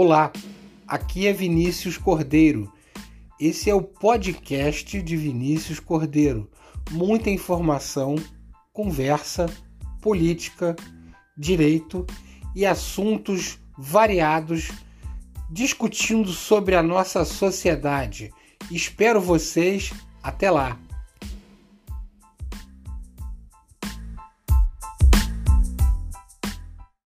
Olá, 0.00 0.30
aqui 0.86 1.26
é 1.26 1.32
Vinícius 1.32 1.98
Cordeiro. 1.98 2.72
Esse 3.40 3.68
é 3.68 3.74
o 3.74 3.82
podcast 3.82 5.02
de 5.02 5.16
Vinícius 5.16 5.80
Cordeiro. 5.80 6.48
Muita 6.92 7.30
informação, 7.30 8.14
conversa, 8.72 9.46
política, 10.00 10.76
direito 11.36 12.06
e 12.54 12.64
assuntos 12.64 13.58
variados 13.76 14.70
discutindo 15.50 16.30
sobre 16.30 16.76
a 16.76 16.82
nossa 16.82 17.24
sociedade. 17.24 18.32
Espero 18.70 19.20
vocês. 19.20 19.92
Até 20.22 20.48
lá! 20.48 20.78